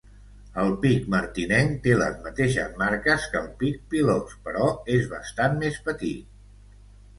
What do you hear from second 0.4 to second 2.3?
El pic martinenc té les